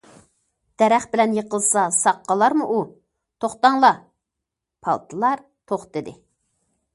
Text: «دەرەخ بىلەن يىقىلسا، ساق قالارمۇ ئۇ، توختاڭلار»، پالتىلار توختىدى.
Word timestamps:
«دەرەخ 0.81 1.03
بىلەن 1.11 1.35
يىقىلسا، 1.39 1.83
ساق 1.97 2.23
قالارمۇ 2.31 2.67
ئۇ، 2.69 2.79
توختاڭلار»، 3.45 4.01
پالتىلار 4.89 5.45
توختىدى. 5.73 6.17